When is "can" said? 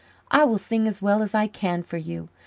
1.45-1.83